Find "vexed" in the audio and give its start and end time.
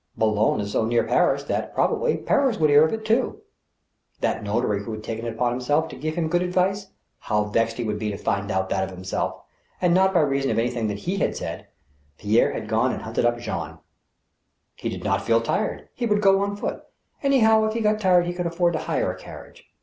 7.43-7.77